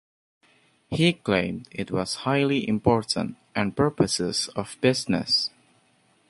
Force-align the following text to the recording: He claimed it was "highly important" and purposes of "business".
He 0.89 1.13
claimed 1.13 1.67
it 1.71 1.91
was 1.91 2.15
"highly 2.25 2.67
important" 2.67 3.35
and 3.55 3.77
purposes 3.77 4.47
of 4.55 4.75
"business". 4.81 5.51